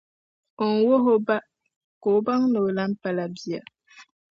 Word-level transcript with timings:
o 0.61 0.63
ni 0.69 0.79
wuhi 0.87 1.09
o 1.15 1.17
ba 1.27 1.37
ka 2.01 2.07
o 2.15 2.17
baŋ 2.25 2.41
ni 2.51 2.57
o 2.67 2.67
lam 2.77 2.91
pala 3.01 3.25
bia. 3.35 3.61